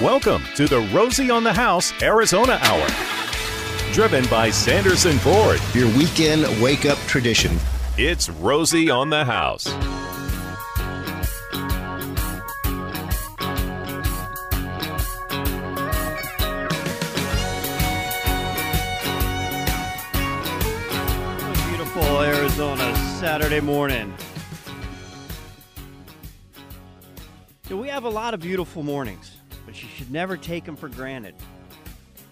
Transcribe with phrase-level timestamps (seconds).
[0.00, 2.86] Welcome to the Rosie on the House Arizona Hour.
[3.92, 7.56] Driven by Sanderson Ford, Your weekend wake up tradition.
[7.96, 9.66] it's Rosie on the House.
[21.66, 24.12] Beautiful Arizona Saturday morning.
[27.70, 29.36] We have a lot of beautiful mornings,
[29.68, 31.34] but you should never take them for granted.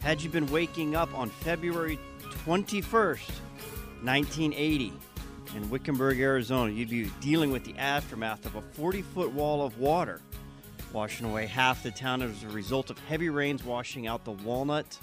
[0.01, 1.99] Had you been waking up on February
[2.47, 3.29] 21st,
[4.03, 4.91] 1980,
[5.55, 9.79] in Wickenburg, Arizona, you'd be dealing with the aftermath of a 40 foot wall of
[9.79, 10.23] water
[10.95, 14.99] washing away half the town as a result of heavy rains washing out the Walnut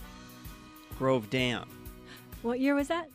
[0.98, 1.70] Grove Dam.
[2.42, 3.10] What year was that?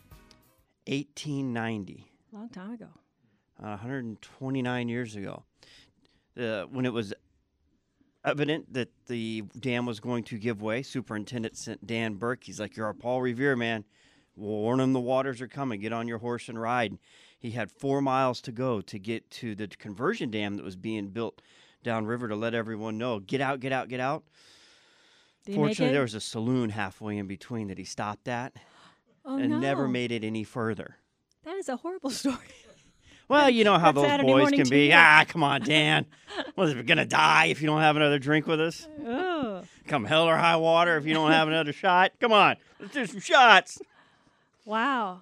[0.87, 2.07] 1890.
[2.33, 2.87] Long time ago.
[3.61, 5.43] uh, 129 years ago,
[6.41, 7.13] uh, when it was
[8.31, 12.45] evident that the dam was going to give way, Superintendent sent Dan Burke.
[12.45, 13.85] He's like, "You're a Paul Revere man.
[14.37, 15.81] Warn them the waters are coming.
[15.81, 16.99] Get on your horse and ride."
[17.39, 21.09] He had four miles to go to get to the conversion dam that was being
[21.09, 21.41] built
[21.83, 24.25] downriver to let everyone know, "Get out, get out, get out."
[25.45, 28.55] Did Fortunately, there was a saloon halfway in between that he stopped at
[29.25, 29.59] oh, and no.
[29.59, 30.97] never made it any further.
[31.45, 32.37] That is a horrible story.
[33.29, 34.91] Well, you know how those Saturday boys can be.
[34.93, 36.07] Ah, come on, Dan.
[36.57, 38.89] We're gonna die if you don't have another drink with us?
[39.07, 39.63] oh.
[39.87, 42.13] Come hell or high water if you don't have another shot.
[42.21, 43.81] Come on, let's do some shots.
[44.65, 45.21] Wow.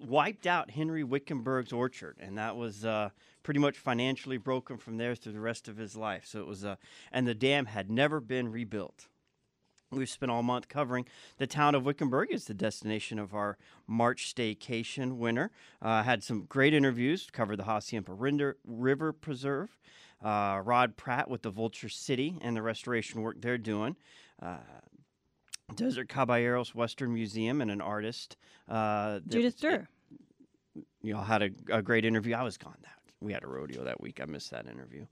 [0.00, 3.10] Wiped out Henry Wickenburg's orchard, and that was uh,
[3.42, 6.24] pretty much financially broken from there through the rest of his life.
[6.26, 6.76] So it was, uh,
[7.12, 9.08] and the dam had never been rebuilt.
[9.90, 11.06] We've spent all month covering
[11.38, 15.50] the town of Wickenburg as the destination of our March staycation winter.
[15.80, 19.78] Uh, had some great interviews, covered the Hassayampa River Preserve,
[20.22, 23.96] uh, Rod Pratt with the Vulture City and the restoration work they're doing.
[24.42, 24.58] Uh,
[25.74, 28.36] Desert Caballeros Western Museum and an artist.
[28.68, 29.88] Uh, Judith was- Durr.
[31.02, 32.34] you know, had a, a great interview.
[32.34, 34.20] I was gone that we had a rodeo that week.
[34.20, 35.06] I missed that interview.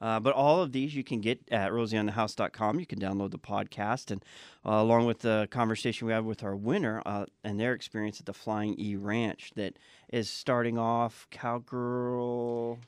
[0.00, 2.78] Uh, but all of these you can get at rosieonthehouse.com.
[2.78, 4.24] You can download the podcast and
[4.64, 8.26] uh, along with the conversation we had with our winner uh, and their experience at
[8.26, 9.78] the Flying E Ranch that
[10.10, 12.78] is starting off cowgirl.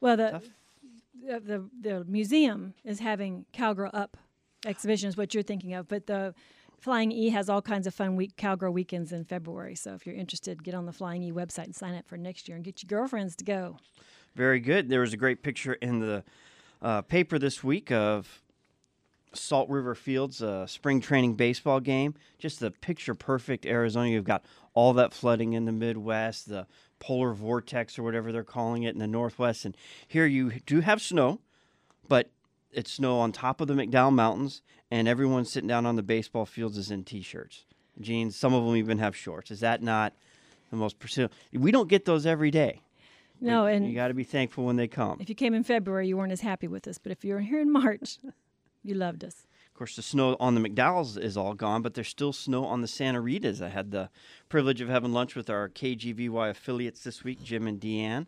[0.00, 0.42] Well, the,
[1.26, 4.16] the the the museum is having cowgirl up
[4.66, 5.16] exhibitions.
[5.16, 6.34] What you're thinking of, but the
[6.80, 9.74] Flying E has all kinds of fun week cowgirl weekends in February.
[9.74, 12.48] So if you're interested, get on the Flying E website and sign up for next
[12.48, 13.78] year and get your girlfriends to go.
[14.36, 14.88] Very good.
[14.88, 16.22] There was a great picture in the
[16.82, 18.42] uh, paper this week of
[19.34, 22.14] Salt River Fields uh, spring training baseball game.
[22.38, 24.08] Just the picture perfect Arizona.
[24.08, 24.44] You've got
[24.74, 26.66] all that flooding in the Midwest, the
[26.98, 31.00] polar vortex or whatever they're calling it in the Northwest, and here you do have
[31.00, 31.40] snow,
[32.08, 32.30] but
[32.72, 36.46] it's snow on top of the McDowell Mountains, and everyone sitting down on the baseball
[36.46, 37.64] fields is in t-shirts,
[38.00, 38.36] jeans.
[38.36, 39.50] Some of them even have shorts.
[39.50, 40.12] Is that not
[40.70, 41.32] the most pursuit?
[41.52, 42.80] We don't get those every day.
[43.40, 45.18] No, and you got to be thankful when they come.
[45.20, 46.98] if you came in February, you weren't as happy with us.
[46.98, 48.18] But if you're here in March,
[48.82, 49.46] you loved us.
[49.68, 52.80] Of course, the snow on the McDowells is all gone, but there's still snow on
[52.80, 53.62] the Santa Ritas.
[53.62, 54.10] I had the
[54.48, 58.26] privilege of having lunch with our KGVY affiliates this week, Jim and Deanne,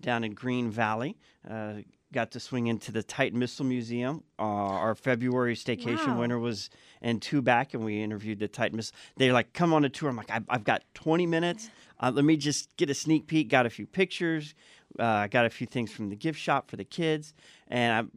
[0.00, 1.18] down in Green Valley.
[1.48, 1.78] Uh,
[2.12, 4.22] got to swing into the Titan Missile Museum.
[4.38, 6.20] Uh, our February staycation Wow.
[6.20, 8.94] winner was in Tubac, and we interviewed the Titan Missile.
[9.16, 10.08] They're like, come on a tour.
[10.10, 11.70] I'm like, I've, I've got 20 minutes.
[11.98, 13.48] Uh, let me just get a sneak peek.
[13.48, 14.54] Got a few pictures.
[14.98, 17.32] Uh, got a few things from the gift shop for the kids.
[17.68, 18.10] And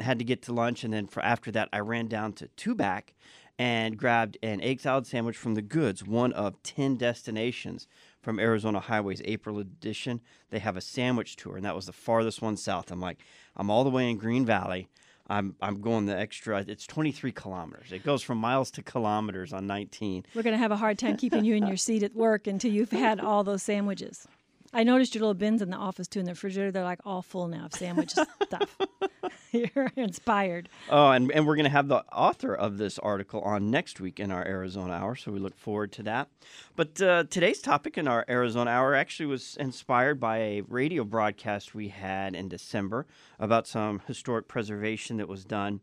[0.00, 2.48] I had to get to lunch, and then for after that, I ran down to
[2.56, 3.12] Tubac
[3.58, 7.86] and grabbed an egg salad sandwich from the Goods, one of ten destinations
[8.24, 10.20] from Arizona Highways April edition.
[10.50, 12.90] They have a sandwich tour, and that was the farthest one south.
[12.90, 13.18] I'm like,
[13.54, 14.88] I'm all the way in Green Valley.
[15.28, 16.64] I'm I'm going the extra.
[16.66, 17.92] It's 23 kilometers.
[17.92, 20.26] It goes from miles to kilometers on 19.
[20.34, 22.72] We're going to have a hard time keeping you in your seat at work until
[22.72, 24.26] you've had all those sandwiches.
[24.74, 26.72] I noticed your little bins in the office too in the refrigerator.
[26.72, 28.78] They're like all full now of sandwich stuff.
[29.52, 30.68] You're inspired.
[30.90, 34.18] Oh, and, and we're going to have the author of this article on next week
[34.18, 36.28] in our Arizona Hour, so we look forward to that.
[36.74, 41.72] But uh, today's topic in our Arizona Hour actually was inspired by a radio broadcast
[41.72, 43.06] we had in December
[43.38, 45.80] about some historic preservation that was done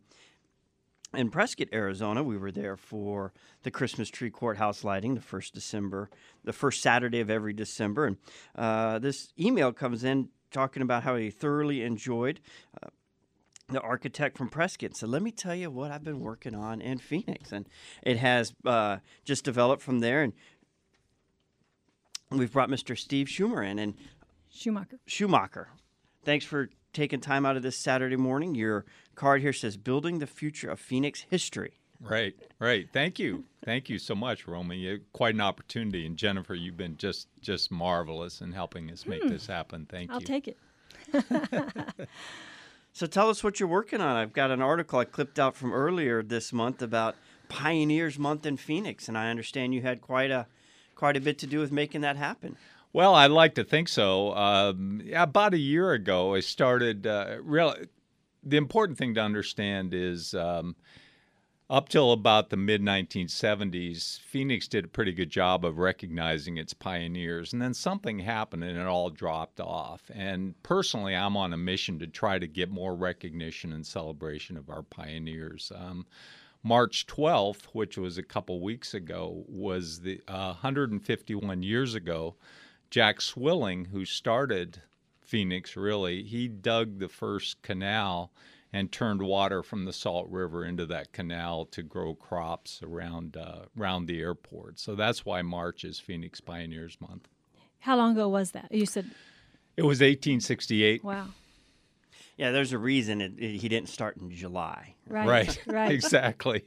[1.13, 2.24] in Prescott, Arizona.
[2.24, 6.10] We were there for the Christmas tree courthouse lighting, the first December,
[6.44, 8.06] the first Saturday of every December.
[8.06, 8.18] And
[8.56, 12.40] uh, this email comes in talking about how he thoroughly enjoyed
[12.81, 12.90] uh,
[13.69, 16.98] the architect from Prescott said, "Let me tell you what I've been working on in
[16.98, 17.68] Phoenix," and
[18.04, 20.24] it has uh, just developed from there.
[20.24, 20.34] And
[22.30, 22.98] we've brought Mr.
[22.98, 23.96] Steve Schumer in, and
[24.50, 25.00] Schumacher.
[25.06, 25.69] Schumacher.
[26.24, 28.55] Thanks for taking time out of this Saturday morning.
[28.55, 28.85] Your
[29.15, 32.88] card here says "Building the Future of Phoenix History." Right, right.
[32.91, 34.99] Thank you, thank you so much, Romy.
[35.13, 39.29] Quite an opportunity, and Jennifer, you've been just just marvelous in helping us make hmm.
[39.29, 39.85] this happen.
[39.89, 40.15] Thank you.
[40.15, 40.57] I'll take it.
[42.93, 44.17] So tell us what you're working on.
[44.17, 47.15] I've got an article I clipped out from earlier this month about
[47.47, 50.47] Pioneers Month in Phoenix, and I understand you had quite a
[50.95, 52.57] quite a bit to do with making that happen.
[52.93, 54.35] Well, I'd like to think so.
[54.35, 57.07] Um, about a year ago, I started.
[57.07, 57.73] Uh, real,
[58.43, 60.75] the important thing to understand is um,
[61.69, 66.73] up till about the mid 1970s, Phoenix did a pretty good job of recognizing its
[66.73, 67.53] pioneers.
[67.53, 70.11] And then something happened and it all dropped off.
[70.13, 74.69] And personally, I'm on a mission to try to get more recognition and celebration of
[74.69, 75.71] our pioneers.
[75.73, 76.05] Um,
[76.61, 82.35] March 12th, which was a couple weeks ago, was the uh, 151 years ago.
[82.91, 84.81] Jack Swilling, who started
[85.21, 88.31] Phoenix, really, he dug the first canal
[88.73, 93.61] and turned water from the Salt River into that canal to grow crops around uh,
[93.79, 94.79] around the airport.
[94.79, 97.27] So that's why March is Phoenix Pioneers Month.
[97.79, 98.71] How long ago was that?
[98.71, 99.09] You said,
[99.75, 101.03] It was 1868.
[101.03, 101.27] wow.
[102.38, 104.95] Yeah, there's a reason it, it- he didn't start in July.
[105.07, 105.27] Right.
[105.27, 105.61] Right.
[105.67, 105.91] Right.
[105.93, 106.63] exactly.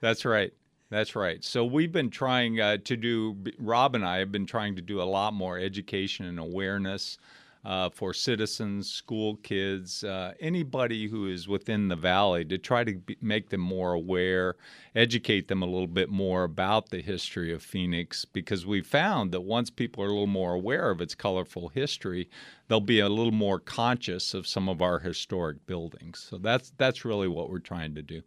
[0.00, 0.52] That's right.
[0.94, 1.42] That's right.
[1.42, 3.36] So we've been trying uh, to do.
[3.58, 7.18] Rob and I have been trying to do a lot more education and awareness
[7.64, 12.94] uh, for citizens, school kids, uh, anybody who is within the valley to try to
[12.94, 14.54] be, make them more aware,
[14.94, 18.24] educate them a little bit more about the history of Phoenix.
[18.24, 22.30] Because we found that once people are a little more aware of its colorful history,
[22.68, 26.24] they'll be a little more conscious of some of our historic buildings.
[26.30, 28.22] So that's that's really what we're trying to do.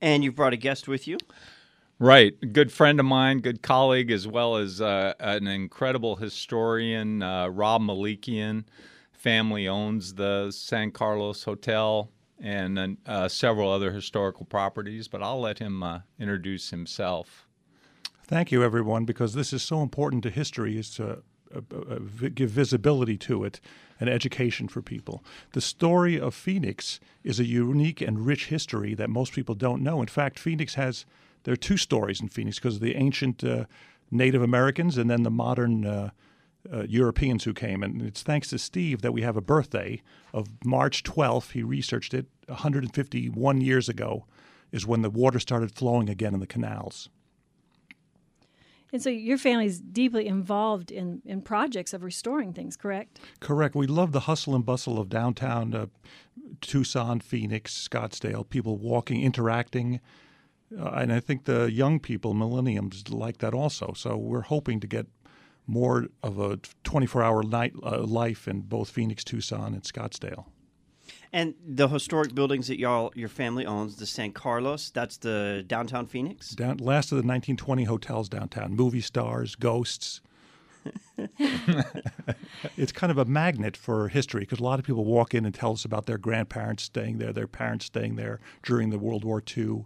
[0.00, 1.18] And you've brought a guest with you.
[2.00, 2.52] Right.
[2.52, 7.82] Good friend of mine, good colleague, as well as uh, an incredible historian, uh, Rob
[7.82, 8.64] Melikian.
[9.10, 12.08] Family owns the San Carlos Hotel
[12.40, 17.48] and uh, several other historical properties, but I'll let him uh, introduce himself.
[18.22, 21.22] Thank you, everyone, because this is so important to history is to
[21.52, 21.60] uh,
[22.32, 23.60] give visibility to it
[23.98, 25.24] and education for people.
[25.52, 30.00] The story of Phoenix is a unique and rich history that most people don't know.
[30.00, 31.04] In fact, Phoenix has
[31.48, 33.64] there are two stories in Phoenix because of the ancient uh,
[34.10, 36.10] Native Americans and then the modern uh,
[36.70, 37.82] uh, Europeans who came.
[37.82, 40.02] And it's thanks to Steve that we have a birthday
[40.34, 41.52] of March 12th.
[41.52, 44.26] He researched it 151 years ago,
[44.72, 47.08] is when the water started flowing again in the canals.
[48.92, 53.20] And so your family's deeply involved in, in projects of restoring things, correct?
[53.40, 53.74] Correct.
[53.74, 55.86] We love the hustle and bustle of downtown uh,
[56.60, 60.00] Tucson, Phoenix, Scottsdale, people walking, interacting.
[60.76, 63.92] Uh, and I think the young people, millenniums, like that also.
[63.96, 65.06] So we're hoping to get
[65.66, 70.46] more of a 24 hour night uh, life in both Phoenix, Tucson, and Scottsdale.
[71.32, 76.06] And the historic buildings that y'all your family owns, the San Carlos, that's the downtown
[76.06, 76.50] Phoenix.
[76.50, 80.22] Down, last of the 1920 hotels downtown, movie stars, ghosts.
[82.76, 85.54] it's kind of a magnet for history because a lot of people walk in and
[85.54, 89.42] tell us about their grandparents staying there, their parents staying there during the World War
[89.56, 89.84] II,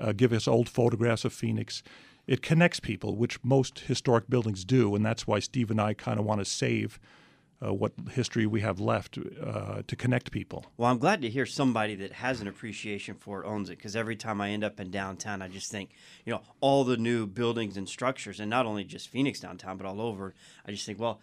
[0.00, 1.82] uh, give us old photographs of Phoenix.
[2.26, 6.18] It connects people, which most historic buildings do, and that's why Steve and I kind
[6.18, 6.98] of want to save
[7.64, 10.66] uh, what history we have left uh, to connect people.
[10.76, 13.96] Well, I'm glad to hear somebody that has an appreciation for it owns it because
[13.96, 15.90] every time I end up in downtown, I just think,
[16.24, 19.86] you know, all the new buildings and structures, and not only just Phoenix downtown, but
[19.86, 20.34] all over.
[20.66, 21.20] I just think, well,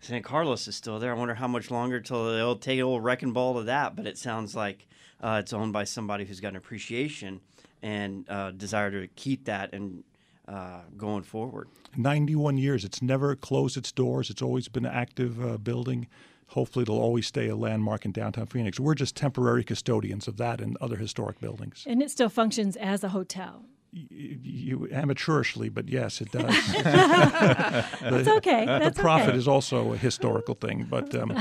[0.00, 1.12] San Carlos is still there.
[1.12, 3.96] I wonder how much longer till they'll take a little wrecking ball to that.
[3.96, 4.86] But it sounds like
[5.20, 7.40] uh, it's owned by somebody who's got an appreciation
[7.82, 10.04] and uh, desire to keep that and
[10.48, 11.68] uh, going forward.
[11.96, 12.84] 91 years.
[12.84, 14.30] It's never closed its doors.
[14.30, 16.06] It's always been an active uh, building.
[16.48, 18.78] Hopefully, it'll always stay a landmark in downtown Phoenix.
[18.78, 21.84] We're just temporary custodians of that and other historic buildings.
[21.86, 23.64] And it still functions as a hotel.
[23.98, 26.44] You, you amateurishly, but yes, it does.
[26.82, 28.66] That's okay.
[28.66, 29.38] the That's profit okay.
[29.38, 31.34] is also a historical thing, but um,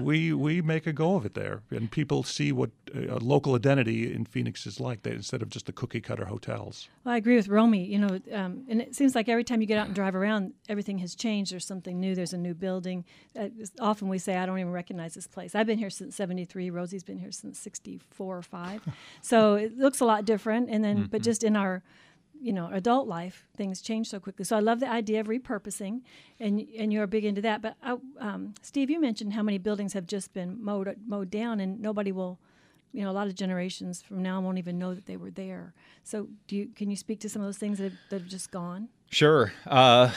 [0.02, 3.54] we we make a go of it there, and people see what uh, a local
[3.54, 5.06] identity in Phoenix is like.
[5.06, 6.88] Instead of just the cookie cutter hotels.
[7.04, 7.84] Well, I agree with Romy.
[7.84, 10.54] You know, um, and it seems like every time you get out and drive around,
[10.70, 11.52] everything has changed.
[11.52, 12.14] There's something new.
[12.14, 13.04] There's a new building.
[13.38, 16.70] Uh, often we say, "I don't even recognize this place." I've been here since '73.
[16.70, 18.80] Rosie's been here since '64 or five.
[19.20, 20.70] so it looks a lot different.
[20.70, 21.82] And then, but just in our
[22.40, 24.44] you know adult life things change so quickly.
[24.44, 26.02] So i love the idea of repurposing
[26.40, 27.62] and and you're big into that.
[27.62, 31.60] But I, um, steve you mentioned how many buildings have just been mowed mowed down
[31.60, 32.38] and nobody will
[32.92, 35.72] you know a lot of generations from now won't even know that they were there.
[36.02, 38.30] So do you can you speak to some of those things that have, that have
[38.30, 38.88] just gone?
[39.10, 39.52] Sure.
[39.66, 40.10] Uh,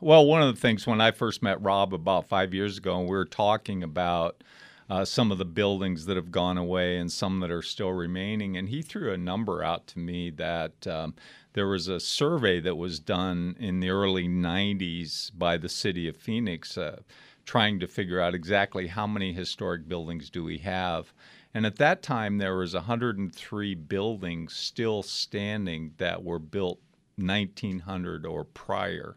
[0.00, 3.08] well, one of the things when I first met Rob about five years ago, and
[3.08, 4.42] we were talking about
[4.88, 8.56] uh, some of the buildings that have gone away and some that are still remaining.
[8.56, 11.14] And he threw a number out to me that um,
[11.54, 16.16] there was a survey that was done in the early 90s by the city of
[16.16, 16.78] Phoenix.
[16.78, 17.00] Uh,
[17.46, 21.12] trying to figure out exactly how many historic buildings do we have
[21.54, 26.80] and at that time there was 103 buildings still standing that were built
[27.16, 29.16] 1900 or prior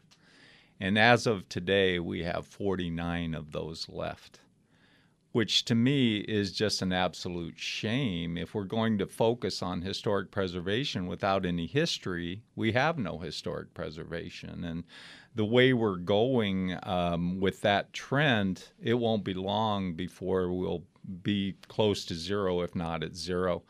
[0.80, 4.40] and as of today we have 49 of those left
[5.32, 8.38] which to me is just an absolute shame.
[8.38, 13.74] If we're going to focus on historic preservation without any history, we have no historic
[13.74, 14.64] preservation.
[14.64, 14.84] And
[15.36, 20.84] the way we're going um, with that trend, it won't be long before we'll
[21.22, 23.64] be close to zero, if not at zero.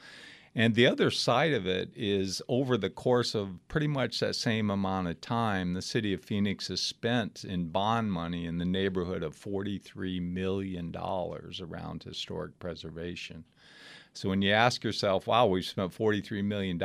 [0.60, 4.70] And the other side of it is over the course of pretty much that same
[4.70, 9.24] amount of time, the city of Phoenix has spent in bond money in the neighborhood
[9.24, 13.46] of $43 million around historic preservation.
[14.12, 16.78] So when you ask yourself, wow, we've spent $43 million,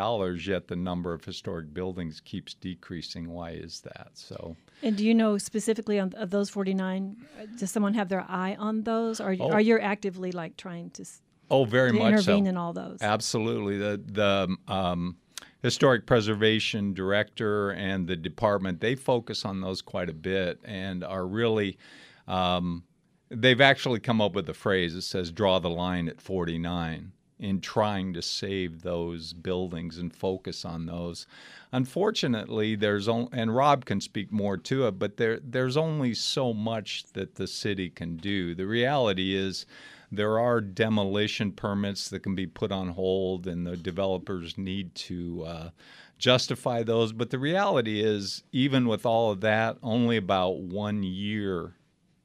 [0.47, 4.11] yet the number of historic buildings keeps decreasing, why is that?
[4.15, 4.55] So.
[4.85, 8.55] And do you know specifically on, of those 49, uh, does someone have their eye
[8.57, 9.21] on those?
[9.21, 9.51] Or Oh.
[9.51, 11.05] are you actively like trying to
[11.51, 12.37] Oh, very much so.
[12.37, 12.99] in all those.
[13.01, 13.79] Absolutely.
[13.79, 15.17] The the um,
[15.63, 21.27] historic preservation director and the department they focus on those quite a bit and are
[21.27, 21.79] really.
[22.27, 22.85] Um,
[23.31, 27.61] they've actually come up with a phrase that says "draw the line at 49" in
[27.61, 31.27] trying to save those buildings and focus on those.
[31.73, 36.55] Unfortunately, there's only, and Rob can speak more to it, but there there's only so
[36.55, 38.55] much that the city can do.
[38.55, 39.67] The reality is
[40.11, 45.45] there are demolition permits that can be put on hold, and the developers need to
[45.45, 45.71] uh,
[46.19, 47.13] justify those.
[47.13, 51.75] But the reality is, even with all of that, only about one year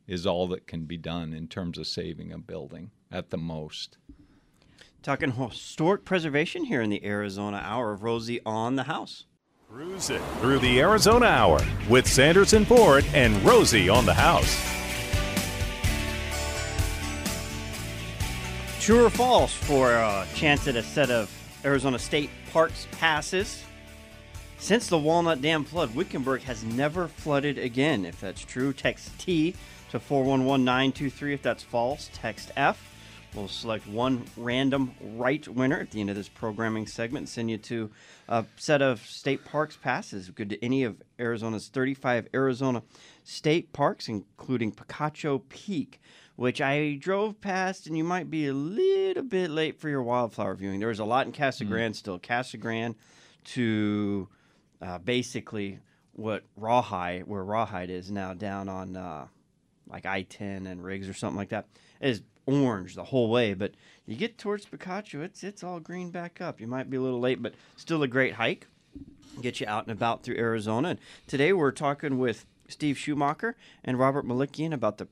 [0.07, 3.97] is all that can be done in terms of saving a building at the most.
[5.01, 9.25] Talking historic preservation here in the Arizona Hour of Rosie on the House.
[9.69, 11.59] Cruising through the Arizona Hour
[11.89, 14.78] with Sanderson Ford and Rosie on the House.
[18.79, 21.29] True or false for uh, a chance at a set of
[21.65, 23.63] Arizona State Parks passes?
[24.57, 28.05] Since the Walnut Dam flood, Wickenburg has never flooded again.
[28.05, 29.53] If that's true, text T
[29.91, 31.33] to 411923.
[31.33, 32.95] If that's false, text F.
[33.35, 37.51] We'll select one random right winner at the end of this programming segment and send
[37.51, 37.91] you to
[38.27, 40.29] a set of state parks passes.
[40.31, 42.81] Good to any of Arizona's 35 Arizona
[43.23, 46.01] state parks, including Picacho Peak,
[46.39, 50.55] which I drove past, and you might be a little bit late for your wildflower
[50.55, 50.79] viewing.
[50.79, 52.17] There was a lot in Casa Grande still.
[52.17, 52.95] Casa Grande
[53.43, 54.29] to
[54.81, 55.79] uh, basically
[56.13, 59.27] what Rawhide, where Rawhide is now, down on uh,
[59.89, 61.67] like I 10 and Riggs or something like that,
[61.99, 63.73] is orange the whole way, but
[64.05, 66.61] you get towards Picacho, it's it's all green back up.
[66.61, 68.65] You might be a little late, but still a great hike.
[69.41, 70.91] Get you out and about through Arizona.
[70.91, 75.09] And today we're talking with Steve Schumacher and Robert Melikian about the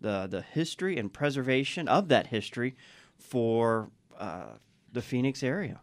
[0.00, 2.74] the the history and preservation of that history
[3.18, 4.54] for uh,
[4.92, 5.80] the Phoenix area.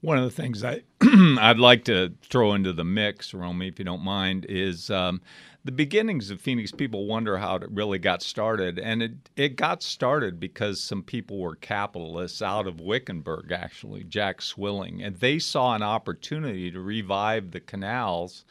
[0.00, 3.84] One of the things I I'd like to throw into the mix, Romy, if you
[3.86, 5.22] don't mind, is um,
[5.64, 6.72] the beginnings of Phoenix.
[6.72, 11.38] People wonder how it really got started, and it it got started because some people
[11.38, 17.52] were capitalists out of Wickenburg, actually, Jack Swilling, and they saw an opportunity to revive
[17.52, 18.44] the canals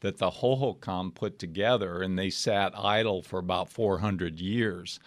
[0.00, 5.00] that the Hohokam put together, and they sat idle for about 400 years.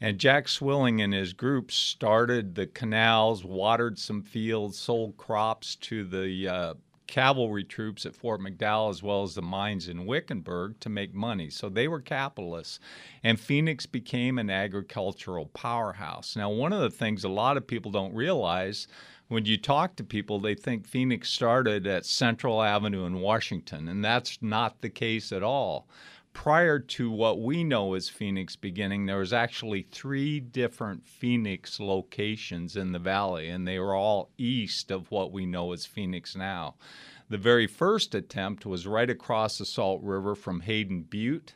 [0.00, 6.04] And Jack Swilling and his group started the canals, watered some fields, sold crops to
[6.04, 6.74] the uh,
[7.06, 11.50] cavalry troops at Fort McDowell as well as the mines in Wickenburg to make money.
[11.50, 12.80] So they were capitalists.
[13.22, 16.36] And Phoenix became an agricultural powerhouse.
[16.36, 18.88] Now, one of the things a lot of people don't realize
[19.28, 24.04] when you talk to people, they think Phoenix started at Central Avenue in Washington, and
[24.04, 25.86] that's not the case at all
[26.36, 32.76] prior to what we know as Phoenix beginning, there was actually three different Phoenix locations
[32.76, 36.74] in the valley, and they were all east of what we know as Phoenix now.
[37.30, 41.54] The very first attempt was right across the Salt River from Hayden Butte.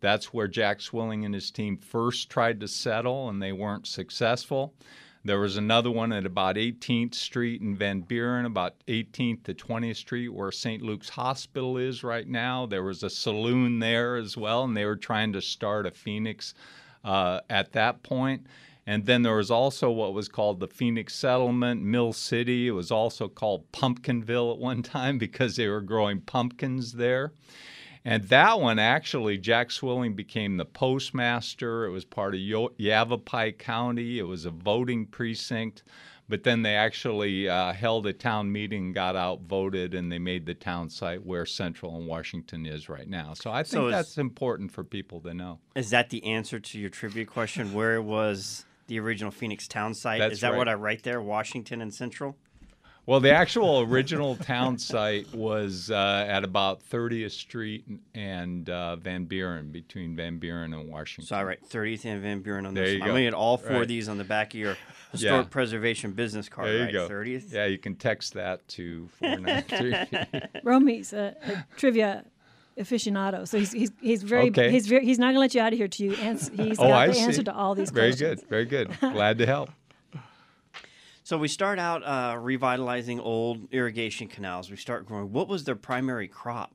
[0.00, 4.74] That's where Jack Swilling and his team first tried to settle, and they weren't successful.
[5.22, 9.96] There was another one at about 18th Street in Van Buren, about 18th to 20th
[9.96, 10.82] Street, where St.
[10.82, 12.64] Luke's Hospital is right now.
[12.64, 16.54] There was a saloon there as well, and they were trying to start a Phoenix
[17.04, 18.46] uh, at that point.
[18.86, 22.68] And then there was also what was called the Phoenix Settlement, Mill City.
[22.68, 27.32] It was also called Pumpkinville at one time because they were growing pumpkins there.
[28.04, 31.84] And that one actually, Jack Swilling became the postmaster.
[31.84, 34.18] It was part of Yavapai County.
[34.18, 35.82] It was a voting precinct.
[36.30, 40.54] But then they actually uh, held a town meeting, got outvoted, and they made the
[40.54, 43.34] town site where Central and Washington is right now.
[43.34, 45.58] So I think So is- that's important for people to know.
[45.74, 47.74] Is that the answer to your trivia question?
[47.74, 50.20] Where was the original Phoenix town site?
[50.20, 50.58] That's is that right.
[50.58, 51.20] what I write there?
[51.20, 52.36] Washington and Central?
[53.06, 59.24] Well, the actual original town site was uh, at about 30th Street and uh, Van
[59.24, 61.26] Buren, between Van Buren and Washington.
[61.26, 62.94] So I write 30th and Van Buren on There this.
[62.94, 63.08] you one.
[63.08, 63.12] I'm go.
[63.14, 64.76] going to get all four of these on the back of your
[65.10, 65.50] historic Yeah.
[65.50, 66.92] preservation business card, there you right?
[66.92, 67.08] go.
[67.08, 67.52] 30th?
[67.52, 70.40] Yeah, you can text that to 493.
[70.62, 72.24] Romy's a, a trivia
[72.78, 74.70] aficionado, so he's he's, he's very Okay.
[74.70, 76.52] he's very he's not going to let you out of here till you answer.
[76.54, 77.20] He's Oh, got I the see.
[77.20, 78.40] answer to all these questions.
[78.48, 78.88] very questions.
[78.92, 79.00] good.
[79.00, 79.14] Very good.
[79.14, 79.70] Glad to help.
[81.30, 84.68] So we start out uh, revitalizing old irrigation canals.
[84.68, 85.30] We start growing.
[85.30, 86.74] What was their primary crop?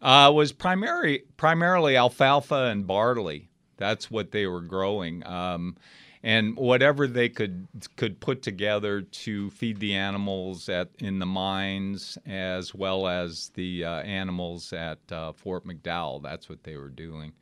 [0.00, 3.48] Uh, was primary primarily alfalfa and barley.
[3.76, 5.74] That's what they were growing, um,
[6.22, 12.18] and whatever they could could put together to feed the animals at in the mines,
[12.24, 16.22] as well as the uh, animals at uh, Fort McDowell.
[16.22, 17.32] That's what they were doing.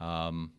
[0.00, 0.52] Um,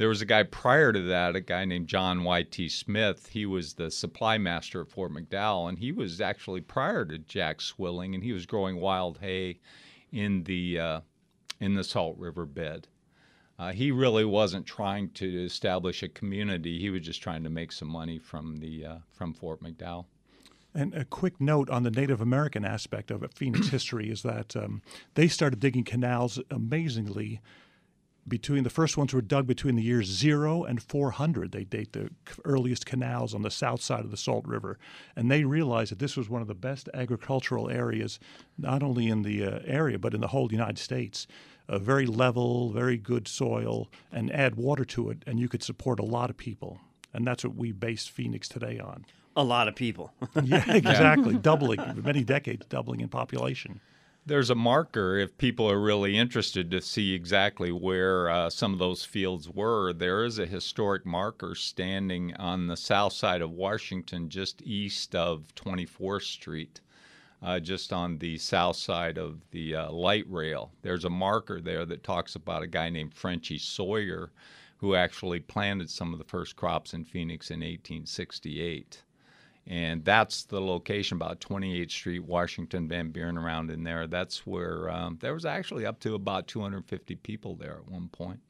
[0.00, 2.70] there was a guy prior to that, a guy named John Y.T.
[2.70, 3.26] Smith.
[3.26, 7.60] He was the supply master at Fort McDowell, and he was actually prior to Jack
[7.60, 9.60] Swilling, and he was growing wild hay
[10.10, 11.00] in the uh,
[11.60, 12.88] in the Salt River bed.
[13.58, 16.80] Uh, he really wasn't trying to establish a community.
[16.80, 20.06] He was just trying to make some money from the uh, from Fort McDowell.
[20.74, 24.80] And a quick note on the Native American aspect of Phoenix history is that um,
[25.12, 27.42] they started digging canals amazingly.
[28.28, 31.52] Between the first ones were dug between the years zero and 400.
[31.52, 32.10] They date the
[32.44, 34.78] earliest canals on the south side of the Salt River,
[35.16, 38.20] and they realized that this was one of the best agricultural areas,
[38.58, 41.26] not only in the uh, area but in the whole United States.
[41.68, 46.00] A very level, very good soil, and add water to it, and you could support
[46.00, 46.80] a lot of people.
[47.14, 49.04] And that's what we base Phoenix today on.
[49.36, 50.12] A lot of people.
[50.44, 51.36] Yeah, exactly.
[51.36, 53.80] doubling, many decades doubling in population.
[54.30, 58.78] There's a marker if people are really interested to see exactly where uh, some of
[58.78, 59.92] those fields were.
[59.92, 65.52] There is a historic marker standing on the south side of Washington, just east of
[65.56, 66.80] 24th Street,
[67.42, 70.70] uh, just on the south side of the uh, light rail.
[70.82, 74.30] There's a marker there that talks about a guy named Frenchy Sawyer
[74.76, 79.02] who actually planted some of the first crops in Phoenix in 1868
[79.70, 84.08] and that's the location about 28th Street, Washington, Van Buren, around in there.
[84.08, 88.40] That's where um, there was actually up to about 250 people there at one point.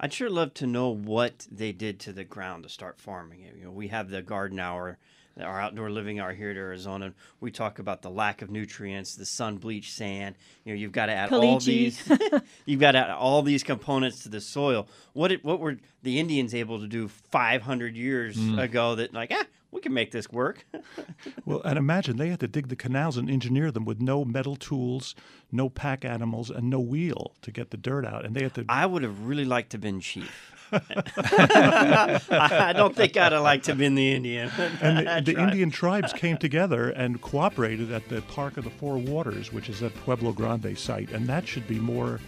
[0.00, 3.54] I'd sure love to know what they did to the ground to start farming it.
[3.56, 4.98] You know, we have the garden hour,
[5.40, 7.14] our outdoor living hour here at Arizona.
[7.38, 10.34] We talk about the lack of nutrients, the sun bleached sand.
[10.64, 12.02] You know, you've got to add all these.
[12.66, 14.88] you've got to add all these components to the soil.
[15.12, 19.44] What it, what were the Indians able to do 500 years ago that like ah
[19.72, 20.66] we can make this work?
[21.44, 24.56] Well, and imagine they had to dig the canals and engineer them with no metal
[24.56, 25.14] tools,
[25.52, 28.24] no pack animals, and no wheel to get the dirt out.
[28.24, 28.64] And they had to.
[28.68, 30.52] I would have really liked to have been chief.
[30.72, 34.50] I don't think I'd have liked to have been the Indian.
[34.80, 35.42] and the, the.
[35.42, 39.82] Indian tribes came together and cooperated at the Park of the Four Waters, which is
[39.82, 42.20] at Pueblo Grande site, and that should be more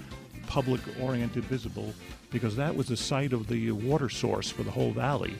[0.46, 1.94] public-oriented, visible,
[2.30, 5.34] because that was the site of the water source for the whole valley,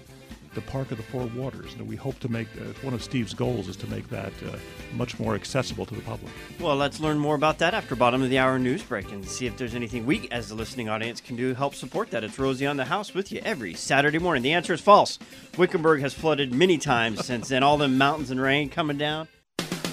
[0.55, 1.75] the Park of the Four Waters.
[1.75, 4.57] And we hope to make uh, one of Steve's goals is to make that uh,
[4.95, 6.33] much more accessible to the public.
[6.61, 9.47] Well, let's learn more about that after bottom of the hour news break and see
[9.47, 12.25] if there's anything we, as the listening audience, can do to help support that.
[12.25, 14.43] It's Rosie on the House with you every Saturday morning.
[14.43, 15.19] The answer is false.
[15.57, 17.63] Wickenburg has flooded many times since then.
[17.63, 19.29] All the mountains and rain coming down.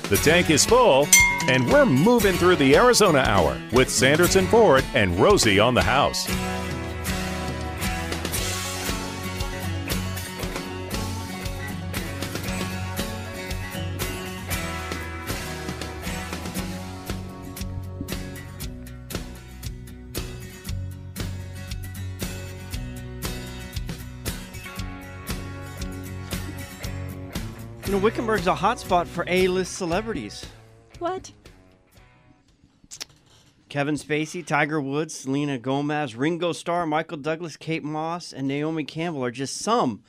[0.09, 1.07] The tank is full,
[1.47, 6.27] and we're moving through the Arizona Hour with Sanderson Ford and Rosie on the house.
[27.99, 30.45] You know, Wickenburg's a hotspot for A-list celebrities.
[30.99, 31.33] What?
[33.67, 39.25] Kevin Spacey, Tiger Woods, Selena Gomez, Ringo Starr, Michael Douglas, Kate Moss, and Naomi Campbell
[39.25, 40.01] are just some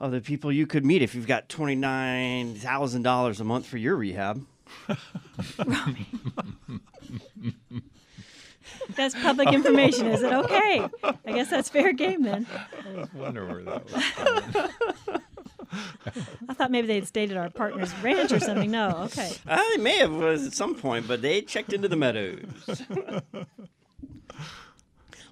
[0.00, 4.44] of the people you could meet if you've got $29,000 a month for your rehab.
[8.96, 10.32] That's public information, is it?
[10.32, 10.88] Okay.
[11.04, 12.44] I guess that's fair game then.
[12.84, 14.02] I wonder where that was
[15.06, 15.22] going.
[16.48, 18.70] I thought maybe they'd stayed at our partner's ranch or something.
[18.70, 19.30] No, okay.
[19.46, 22.42] Uh, they may have was at some point, but they checked into the meadows.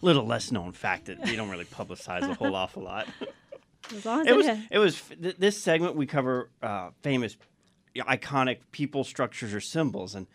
[0.00, 3.07] little less known fact that we don't really publicize a whole awful lot.
[3.94, 6.90] As long as It it was has- it was th- this segment we cover uh,
[7.02, 7.37] famous,
[7.96, 10.26] iconic people, structures, or symbols, and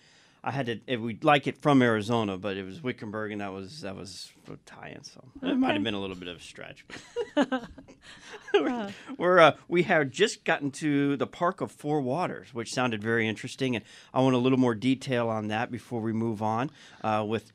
[0.43, 3.51] I had to if we'd like it from Arizona, but it was Wickenburg, and that
[3.51, 4.31] was that was
[4.65, 6.85] tie-in, so it might have been a little bit of a stretch.
[8.53, 13.03] We're, we're uh, we have just gotten to the Park of Four Waters, which sounded
[13.03, 16.71] very interesting, and I want a little more detail on that before we move on
[17.03, 17.51] uh, with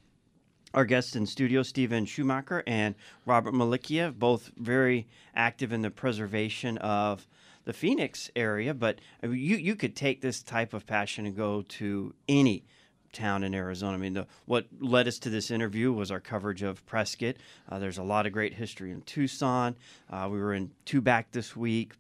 [0.75, 2.95] our guests in studio, Stephen Schumacher and
[3.27, 7.27] Robert Melikian, both very active in the preservation of
[7.65, 8.75] the Phoenix area.
[8.75, 12.65] But I mean, you you could take this type of passion and go to any
[13.13, 13.95] town in Arizona.
[13.95, 17.37] I mean, the, what led us to this interview was our coverage of Prescott.
[17.69, 19.77] Uh, there's a lot of great history in Tucson.
[20.11, 21.93] Uh, we were in Tubac this week.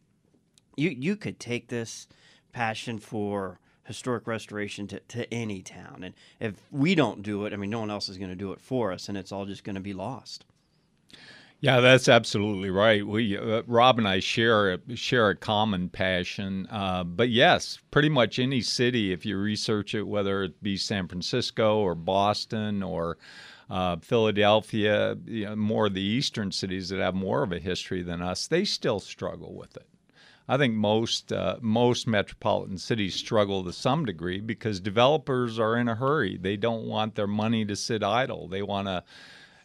[0.77, 2.09] You you could take this
[2.53, 6.03] passion for historic restoration to, to any town.
[6.05, 8.53] And if we don't do it, I mean, no one else is going to do
[8.53, 10.44] it for us, and it's all just going to be lost.
[11.62, 13.07] Yeah, that's absolutely right.
[13.07, 16.66] We uh, Rob and I share a, share a common passion.
[16.68, 21.07] Uh, but yes, pretty much any city, if you research it, whether it be San
[21.09, 23.16] Francisco or Boston or
[23.70, 28.03] uh, Philadelphia, you know, more of the eastern cities that have more of a history
[28.03, 29.87] than us, they still struggle with it.
[30.48, 35.88] I think most uh, most metropolitan cities struggle to some degree because developers are in
[35.88, 36.37] a hurry.
[36.37, 38.48] They don't want their money to sit idle.
[38.48, 39.05] They want to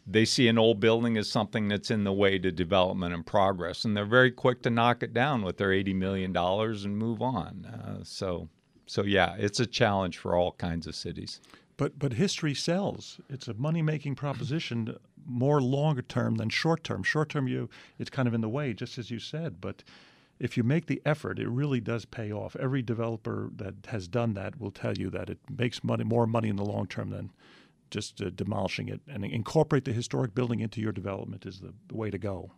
[0.09, 3.83] they see an old building as something that's in the way to development and progress,
[3.83, 7.21] and they're very quick to knock it down with their eighty million dollars and move
[7.21, 7.65] on.
[7.65, 8.47] Uh, so,
[8.85, 11.41] so yeah, it's a challenge for all kinds of cities.
[11.75, 13.19] But but history sells.
[13.29, 17.03] It's a money making proposition more longer term than short term.
[17.03, 19.59] Short term, you it's kind of in the way, just as you said.
[19.59, 19.83] But
[20.39, 22.55] if you make the effort, it really does pay off.
[22.55, 26.47] Every developer that has done that will tell you that it makes money more money
[26.47, 27.31] in the long term than
[27.89, 29.01] just uh, demolishing it.
[29.07, 32.51] And incorporate the historic building into your development is the, the way to go.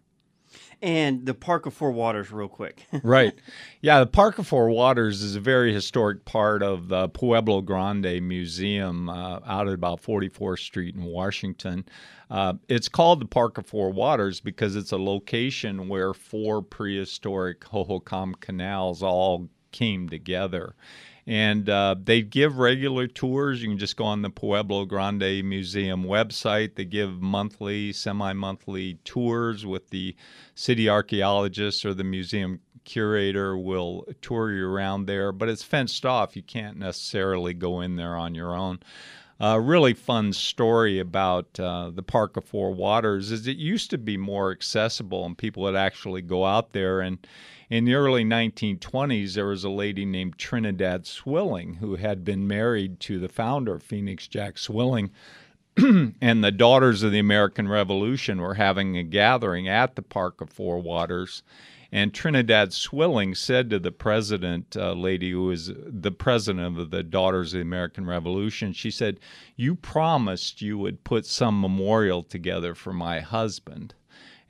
[0.81, 2.87] And the Park of Four Waters, real quick.
[3.03, 3.33] right.
[3.81, 8.21] Yeah, the Park of Four Waters is a very historic part of the Pueblo Grande
[8.21, 11.85] Museum uh, out at about 44th Street in Washington.
[12.29, 17.61] Uh, it's called the Park of Four Waters because it's a location where four prehistoric
[17.61, 20.75] Hohokam canals all came together.
[21.29, 23.61] And uh, they give regular tours.
[23.61, 26.73] You can just go on the Pueblo Grande Museum website.
[26.73, 30.15] They give monthly, semi monthly tours with the
[30.55, 36.35] city archaeologists or the museum curator will tour you around there, but it's fenced off.
[36.35, 38.79] You can't necessarily go in there on your own.
[39.41, 43.97] A really fun story about uh, the Park of Four Waters is it used to
[43.97, 46.99] be more accessible and people would actually go out there.
[46.99, 47.25] And
[47.69, 52.99] in the early 1920s, there was a lady named Trinidad Swilling who had been married
[53.01, 55.09] to the founder Phoenix, Jack Swilling.
[55.77, 60.49] and the Daughters of the American Revolution were having a gathering at the Park of
[60.49, 61.43] Four Waters.
[61.91, 67.01] And Trinidad Swilling said to the president, uh, lady who was the president of the
[67.01, 69.19] Daughters of the American Revolution, she said,
[69.55, 73.95] You promised you would put some memorial together for my husband.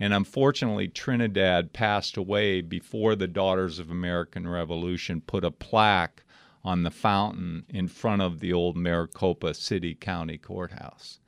[0.01, 6.23] And unfortunately, Trinidad passed away before the Daughters of American Revolution put a plaque
[6.63, 11.19] on the fountain in front of the old Maricopa City County Courthouse.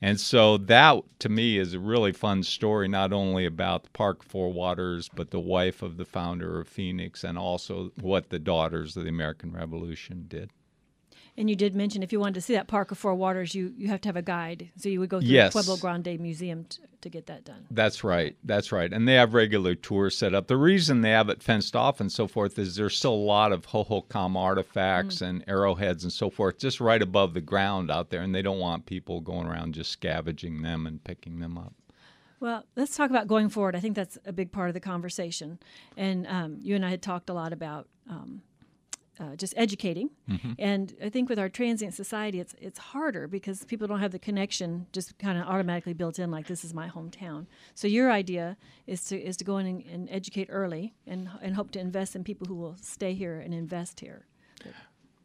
[0.00, 4.52] And so that to me is a really fun story, not only about Park Four
[4.52, 9.02] Waters, but the wife of the founder of Phoenix and also what the daughters of
[9.02, 10.50] the American Revolution did.
[11.38, 13.72] And you did mention if you wanted to see that Park of Four Waters, you,
[13.76, 14.70] you have to have a guide.
[14.76, 15.52] So you would go through Yes.
[15.54, 17.64] the Pueblo Grande Museum t- to get that done.
[17.70, 18.36] That's right.
[18.42, 18.92] That's right.
[18.92, 20.48] And they have regular tours set up.
[20.48, 23.52] The reason they have it fenced off and so forth is there's still a lot
[23.52, 28.22] of Hohokam artifacts and arrowheads and so forth just right above the ground out there,
[28.22, 31.72] and they don't want people going around just scavenging them and picking them up.
[32.40, 33.76] Well, let's talk about going forward.
[33.76, 35.60] I think that's a big part of the conversation.
[35.96, 38.42] And um, you and I had talked a lot about um,
[39.20, 40.10] uh, just educating.
[40.58, 44.18] And I think with our transient society, it's it's harder because people don't have the
[44.18, 47.46] connection just kind of automatically built in, like this is my hometown.
[47.74, 51.54] So your idea is to is to go in and, and educate early and and
[51.56, 54.26] hope to invest in people who will stay here and invest here.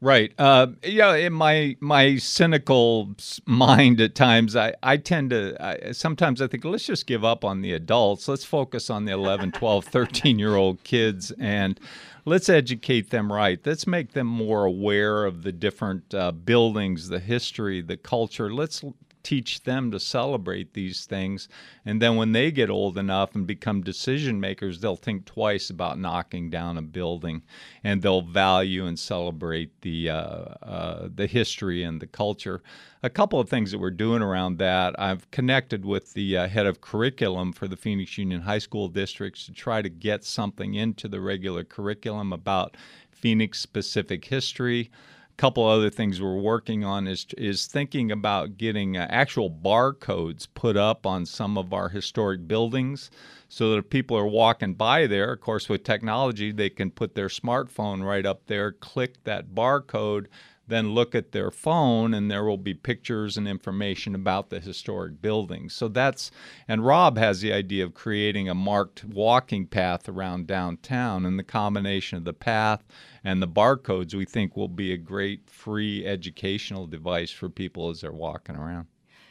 [0.03, 0.33] Right.
[0.37, 1.15] Uh, yeah.
[1.15, 5.55] In my my cynical mind, at times, I, I tend to.
[5.63, 8.27] I, sometimes I think let's just give up on the adults.
[8.27, 11.79] Let's focus on the 11, 12, 13 year old kids and
[12.25, 13.61] let's educate them right.
[13.65, 18.53] Let's make them more aware of the different uh, buildings, the history, the culture.
[18.53, 18.83] Let's
[19.23, 21.47] teach them to celebrate these things.
[21.85, 25.97] And then when they get old enough and become decision makers, they'll think twice about
[25.97, 27.43] knocking down a building,
[27.83, 32.61] and they'll value and celebrate the uh, uh, the history and the culture.
[33.01, 34.97] A couple of things that we're doing around that.
[34.99, 39.45] I've connected with the uh, head of curriculum for the Phoenix Union High School districts
[39.45, 42.77] to try to get something into the regular curriculum about
[43.11, 44.91] Phoenix specific history
[45.37, 50.77] couple other things we're working on is is thinking about getting uh, actual barcodes put
[50.77, 53.09] up on some of our historic buildings
[53.49, 57.15] so that if people are walking by there of course with technology they can put
[57.15, 60.27] their smartphone right up there click that barcode
[60.67, 65.21] then look at their phone and there will be pictures and information about the historic
[65.21, 65.73] buildings.
[65.73, 66.31] So that's,
[66.67, 71.43] and Rob has the idea of creating a marked walking path around downtown, and the
[71.43, 72.83] combination of the path
[73.23, 78.01] and the barcodes we think will be a great free educational device for people as
[78.01, 78.87] they're walking around.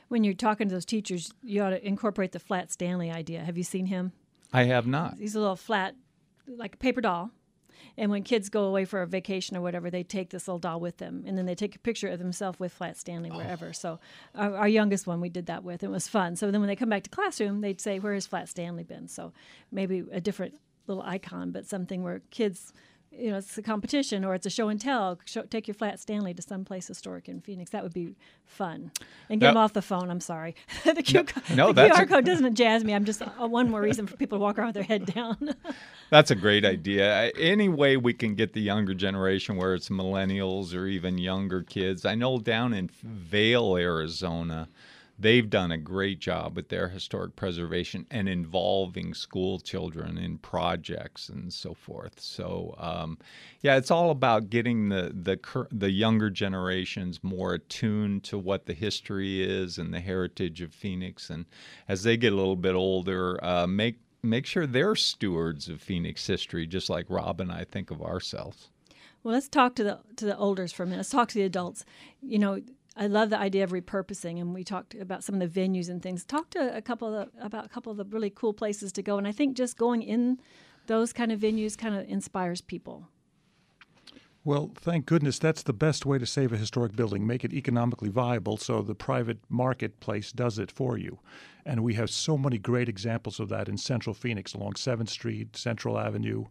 [0.08, 3.40] When you're talking to those teachers, you ought to incorporate the flat Stanley idea.
[3.40, 4.12] Have you seen him?
[4.52, 5.16] I have not.
[5.18, 5.94] He's a little flat,
[6.46, 7.30] like a paper doll
[7.96, 10.81] and when kids go away for a vacation or whatever, they take this little doll
[10.81, 13.37] with them, and then they take a picture of themselves with Flat Stanley oh.
[13.37, 13.68] wherever.
[13.68, 13.72] Oh.
[13.72, 14.00] So,
[14.35, 15.83] our, our, youngest one we did that with.
[15.83, 16.37] It was fun.
[16.37, 19.09] So then when they come back to classroom, they'd say, "Where has Flat Stanley been?"
[19.09, 19.33] So
[19.70, 22.72] maybe a different little icon, but something where kids
[23.16, 25.18] you know, it's a competition or it's a show and tell.
[25.25, 27.70] Show, take your flat Stanley to some place historic in Phoenix.
[27.70, 28.14] That would be
[28.46, 28.90] fun.
[29.29, 30.11] And get them off the phone.
[30.11, 30.55] I'm sorry.
[30.85, 32.94] the, Q, no, the QR code doesn't jazz me.
[32.94, 35.55] I'm just uh, one more reason for people to walk around with their head down.
[36.11, 37.31] that's a great idea.
[37.38, 42.05] Any way we can get the younger generation, where it's millennials or even younger kids.
[42.05, 44.68] I know down in Vail, Arizona
[45.22, 51.28] they've done a great job with their historic preservation and involving school children in projects
[51.28, 52.20] and so forth.
[52.20, 53.18] So, um,
[53.61, 58.74] yeah, it's all about getting the, the the younger generations more attuned to what the
[58.74, 61.46] history is and the heritage of Phoenix, and
[61.88, 66.26] as they get a little bit older, uh, make make sure they're stewards of Phoenix
[66.26, 68.68] history, just like Rob and I think of ourselves.
[69.22, 70.98] Well, let's talk to the to the elders for a minute.
[70.98, 71.85] Let's talk to the adults.
[72.20, 72.61] You know,
[72.96, 76.02] I love the idea of repurposing, and we talked about some of the venues and
[76.02, 76.24] things.
[76.24, 79.16] Talk to a couple of about a couple of the really cool places to go,
[79.18, 80.38] and I think just going in
[80.87, 83.09] those kind of venues kind of inspires people.
[84.44, 87.24] Well, thank goodness that's the best way to save a historic building.
[87.26, 91.20] Make it economically viable so the private marketplace does it for you.
[91.64, 95.57] And we have so many great examples of that in central Phoenix along 7th Street,
[95.57, 96.46] Central Avenue,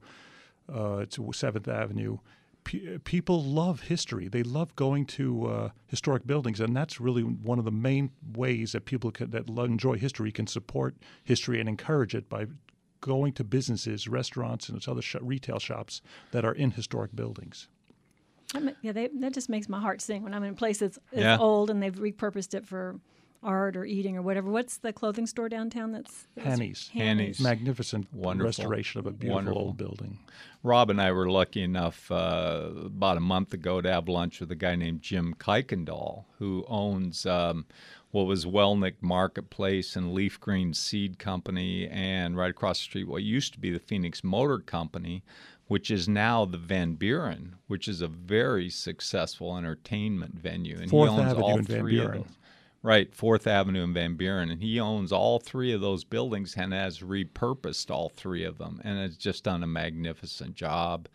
[0.69, 2.19] uh, 7th Avenue
[2.63, 4.27] people love history.
[4.27, 8.71] They love going to uh, historic buildings, and that's really one of the main ways
[8.73, 12.47] that people can, that enjoy history can support history and encourage it by
[13.01, 17.67] going to businesses, restaurants, and other sh- retail shops that are in historic buildings.
[18.81, 21.23] yeah, they, that just makes my heart sing when I'm in a place that's, that's
[21.23, 21.37] yeah.
[21.37, 22.99] old and they've repurposed it for
[23.43, 24.49] art or eating or whatever.
[24.49, 26.89] What's the clothing store downtown that's, that's Hanny's.
[26.93, 27.39] Hanny's.
[27.39, 28.47] Magnificent Wonderful.
[28.47, 29.61] restoration of a beautiful Wonderful.
[29.61, 30.19] old building.
[30.63, 34.51] Rob and I were lucky enough uh, about a month ago to have lunch with
[34.51, 37.65] a guy named Jim Kuykendall, who owns um,
[38.11, 43.23] what was Welnick Marketplace and Leaf Green Seed Company, and right across the street, what
[43.23, 45.23] used to be the Phoenix Motor Company,
[45.67, 50.77] which is now the Van Buren, which is a very successful entertainment venue.
[50.79, 52.17] And Fourth he owns Avenue all three Van Buren.
[52.17, 52.35] of those.
[52.83, 56.73] Right, Fourth Avenue and Van Buren, and he owns all three of those buildings and
[56.73, 61.07] has repurposed all three of them, and has just done a magnificent job.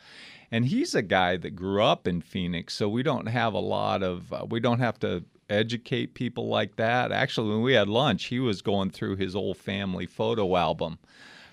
[0.53, 4.05] And he's a guy that grew up in Phoenix, so we don't have a lot
[4.05, 7.11] of uh, we don't have to educate people like that.
[7.11, 11.01] Actually, when we had lunch, he was going through his old family photo album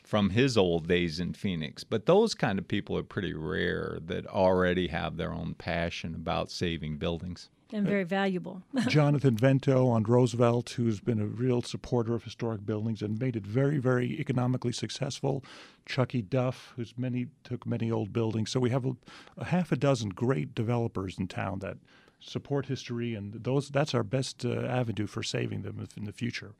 [0.03, 1.83] from his old days in Phoenix.
[1.83, 6.51] But those kind of people are pretty rare that already have their own passion about
[6.51, 8.61] saving buildings and very valuable.
[8.87, 13.45] Jonathan Vento on Roosevelt, who's been a real supporter of historic buildings and made it
[13.45, 15.43] very, very economically successful.
[15.85, 18.51] Chucky Duff, who's many took many old buildings.
[18.51, 18.95] So we have a,
[19.37, 21.77] a half a dozen great developers in town that
[22.19, 26.53] support history, and those that's our best uh, avenue for saving them in the future.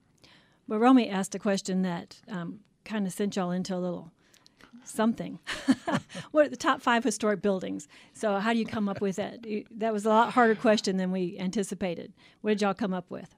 [0.67, 4.11] Well, Romy asked a question that um, kind of sent y'all into a little
[4.85, 5.39] something.
[6.31, 7.87] what are the top five historic buildings?
[8.13, 9.45] So how do you come up with that?
[9.71, 12.13] That was a lot harder question than we anticipated.
[12.41, 13.35] What did y'all come up with?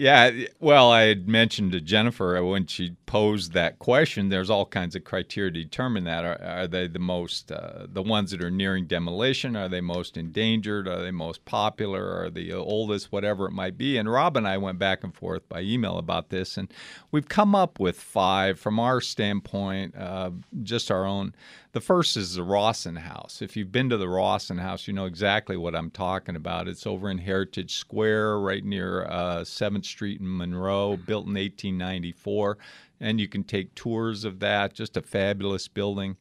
[0.00, 4.30] Yeah, well, I had mentioned to Jennifer when she posed that question.
[4.30, 6.24] There's all kinds of criteria to determine that.
[6.24, 9.56] Are, are they the most, uh, the ones that are nearing demolition?
[9.56, 10.88] Are they most endangered?
[10.88, 12.18] Are they most popular?
[12.18, 13.12] Are the oldest?
[13.12, 13.98] Whatever it might be.
[13.98, 16.72] And Rob and I went back and forth by email about this, and
[17.10, 20.30] we've come up with five from our standpoint, uh,
[20.62, 21.34] just our own.
[21.72, 23.40] The first is the Rosson House.
[23.42, 26.66] If you've been to the Rosson House, you know exactly what I'm talking about.
[26.66, 32.58] It's over in Heritage Square, right near uh, 7th Street in Monroe, built in 1894.
[33.00, 34.74] And you can take tours of that.
[34.74, 36.16] Just a fabulous building.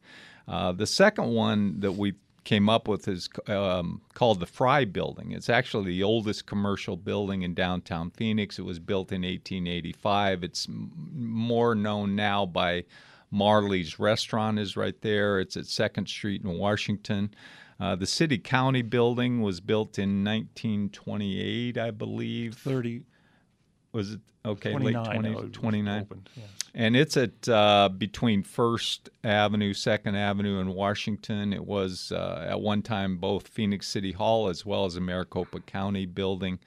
[0.47, 5.31] Uh, the second one that we came up with is um, called the Fry Building.
[5.31, 8.57] It's actually the oldest commercial building in downtown Phoenix.
[8.57, 10.43] It was built in 1885.
[10.43, 12.85] It's m- more known now by
[13.31, 15.39] Majerle's Restaurant is right there.
[15.39, 17.31] It's at Second Street in Washington.
[17.79, 22.55] Uh, the City County building was built in 1928, I believe.
[22.55, 23.03] 30,
[23.91, 24.71] Was it okay?
[24.71, 25.03] 29.
[25.03, 26.01] late 20, uh, 29.
[26.01, 26.45] opened, yes.
[26.75, 31.51] And it's at uh, between First Avenue, Second Avenue, and Washington.
[31.51, 35.61] It was uh, at one time both Phoenix City Hall as well as a Maricopa
[35.61, 36.59] County building.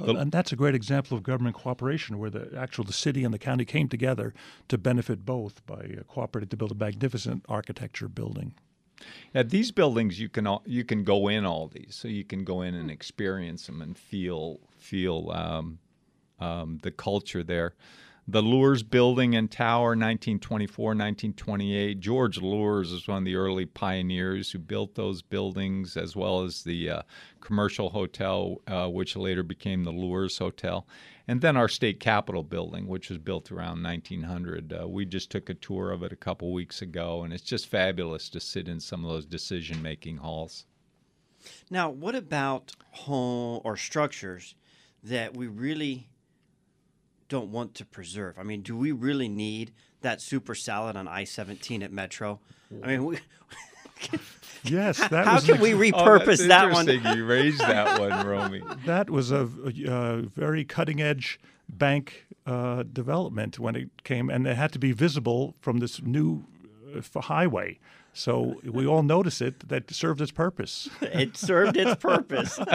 [0.00, 3.34] Uh, and that's a great example of government cooperation, where the actual the city and
[3.34, 4.32] the county came together
[4.68, 8.54] to benefit both by uh, cooperating to build a magnificent architecture building.
[9.34, 12.44] At these buildings, you can all, you can go in all these, so you can
[12.44, 15.78] go in and experience them and feel feel um,
[16.42, 17.74] um, the culture there.
[18.28, 21.98] The Luhrs Building and Tower, 1924, 1928.
[21.98, 26.62] George Luhrs is one of the early pioneers who built those buildings, as well as
[26.62, 27.02] the uh,
[27.40, 30.86] commercial hotel, uh, which later became the Luhrs Hotel.
[31.26, 34.72] And then our state capitol building, which was built around 1900.
[34.72, 37.66] Uh, we just took a tour of it a couple weeks ago, and it's just
[37.66, 40.64] fabulous to sit in some of those decision making halls.
[41.70, 44.54] Now, what about home or structures
[45.02, 46.08] that we really
[47.32, 48.38] don't want to preserve?
[48.38, 52.40] I mean, do we really need that super salad on I 17 at Metro?
[52.82, 53.18] I mean, we,
[54.64, 56.86] Yes, that how was can an we repurpose oh, that's that one?
[56.90, 57.16] interesting.
[57.16, 58.62] You raised that one, Romy.
[58.84, 59.48] that was a,
[59.88, 61.40] uh very cutting edge
[61.70, 66.44] bank uh, development when it came, and it had to be visible from this new
[66.94, 67.78] uh, highway.
[68.14, 69.68] So we all notice it.
[69.68, 70.90] That served its purpose.
[71.02, 72.58] It served its purpose.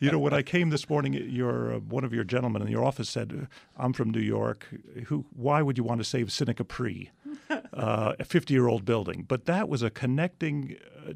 [0.00, 2.84] You know, when I came this morning, your uh, one of your gentlemen in your
[2.84, 4.66] office said, "I'm from New York.
[5.06, 5.24] Who?
[5.34, 7.10] Why would you want to save Cine Capri,
[7.50, 10.76] uh, a 50-year-old building?" But that was a connecting,
[11.08, 11.12] uh,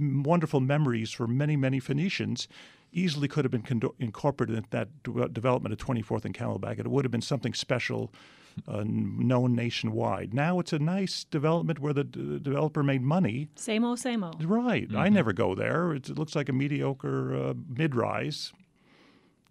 [0.00, 2.48] wonderful memories for many, many Phoenicians.
[2.92, 6.72] Easily could have been condo- incorporated in that de- development of 24th and Camelback.
[6.78, 8.12] and It would have been something special,
[8.66, 10.34] uh, known nationwide.
[10.34, 14.44] Now it's a nice development where the d- developer made money Same old, same old.
[14.44, 14.88] Right.
[14.94, 15.92] I never go there.
[15.92, 18.52] It, it looks like a mediocre uh, mid-rise.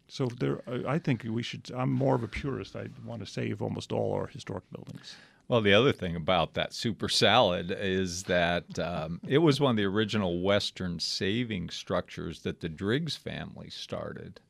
[0.07, 1.69] So there, I I think we should.
[1.75, 2.75] I'm more of a purist.
[2.75, 5.15] I want to save almost all our historic buildings.
[5.49, 9.77] Well, the other thing about that super salad is that um, it was one of
[9.77, 14.41] the original Western saving structures that the Driggs family started.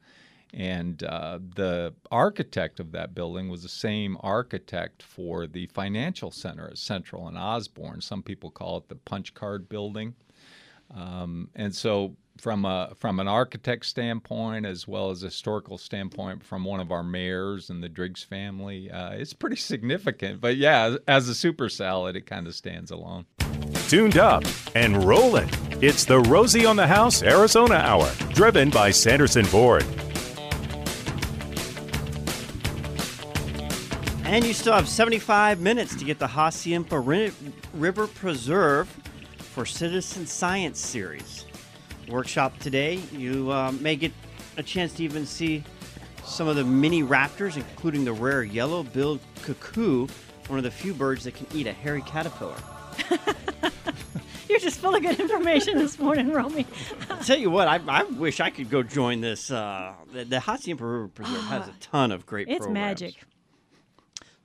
[0.53, 6.67] And uh, the architect of that building was the same architect for the financial center
[6.69, 8.01] at Central and Osborne.
[8.01, 10.15] Some people call it the punch card building.
[10.95, 16.43] Um, and so, from a from an architect standpoint, as well as a historical standpoint,
[16.43, 20.39] from one of our mayors and the Driggs family, uh, it's pretty significant.
[20.39, 23.25] But yeah, as a super salad, it kind of stands alone.
[23.89, 24.43] Tuned up
[24.75, 25.49] and rolling.
[25.81, 29.85] It's the Rosie on the House Arizona Hour, driven by Sanderson Ford.
[34.27, 37.33] And you still have 75 minutes to get the Hassayampa
[37.73, 38.89] River Preserve
[39.53, 41.45] for Citizen Science Series.
[42.09, 44.11] Workshop today, you uh, may get
[44.57, 45.63] a chance to even see
[46.25, 50.07] some of the mini raptors, including the rare yellow-billed cuckoo,
[50.47, 52.57] one of the few birds that can eat a hairy caterpillar.
[54.49, 56.67] You're just full of good information this morning, Romy.
[57.09, 59.49] I'll tell you what, I, I wish I could go join this.
[59.51, 62.73] Uh, the, the Hassayampa River Preserve has a ton of great It's programs.
[62.73, 63.13] magic.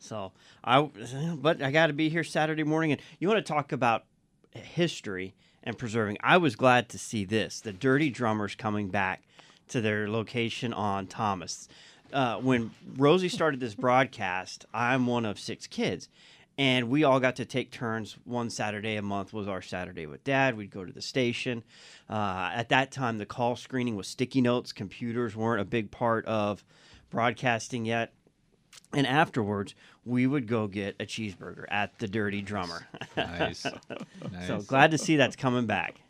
[0.03, 0.33] So
[0.65, 0.83] I,
[1.37, 4.05] but I got to be here Saturday morning, and you want to talk about
[4.51, 6.19] history and preserving.
[6.21, 9.23] I was glad to see this: the Dirty Drummers coming back
[9.69, 11.69] to their location on Thomas.
[12.13, 16.11] Uh, when Rosie started this broadcast, I'm one of six kids,
[16.59, 18.19] and we all got to take turns.
[18.25, 20.57] One Saturday a month was our Saturday with Dad.
[20.57, 21.63] We'd go to the station.
[22.11, 24.73] Uh, at that time, the call screening was sticky notes.
[24.73, 26.63] Computers weren't a big part of
[27.09, 28.13] broadcasting yet.
[28.95, 29.75] And afterwards,
[30.05, 32.87] we would go get a cheeseburger at the Dirty Drummer.
[33.17, 33.65] Nice,
[34.33, 36.01] nice, so glad to see that's coming back.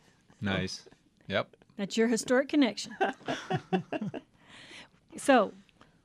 [0.41, 0.83] nice.
[1.27, 1.55] Yep.
[1.77, 2.95] That's your historic connection.
[5.17, 5.53] so,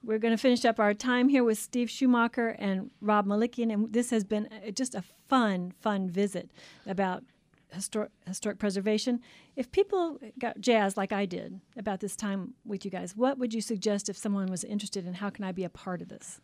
[0.04, 3.92] we're going to finish up our time here with Steve Schumacher and Rob Melikian, and
[3.92, 6.50] this has been uh, just a fun, fun visit
[6.86, 7.24] about
[7.72, 9.20] historic, historic preservation.
[9.56, 13.52] If people got jazzed like I did about this time with you guys, what would
[13.52, 16.40] you suggest if someone was interested in how can I be a part of this?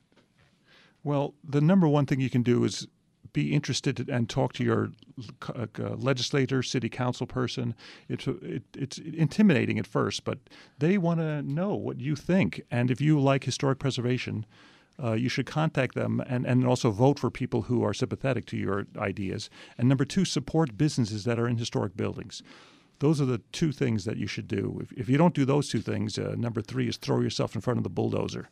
[1.05, 2.89] Well, the number one thing you can do is
[3.33, 4.93] be interested and talk to your
[5.55, 7.75] uh, legislator, city council person.
[8.09, 10.39] It's it, it's intimidating at first, but
[10.79, 12.63] they want to know what you think.
[12.71, 14.47] And if you like historic preservation,
[15.03, 18.57] uh, you should contact them and, and also vote for people who are sympathetic to
[18.57, 19.51] your ideas.
[19.77, 22.43] And number two, support businesses that are in historic buildings.
[23.01, 24.79] Those are the two things that you should do.
[24.83, 27.61] If, if you don't do those two things, uh, number three is throw yourself in
[27.61, 28.49] front of the bulldozer.